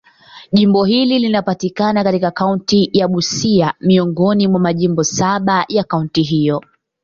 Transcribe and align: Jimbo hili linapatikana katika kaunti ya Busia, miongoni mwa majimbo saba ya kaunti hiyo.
Jimbo 0.51 0.83
hili 0.85 1.19
linapatikana 1.19 2.03
katika 2.03 2.31
kaunti 2.31 2.89
ya 2.93 3.07
Busia, 3.07 3.73
miongoni 3.81 4.47
mwa 4.47 4.59
majimbo 4.59 5.03
saba 5.03 5.65
ya 5.69 5.83
kaunti 5.83 6.21
hiyo. 6.23 6.61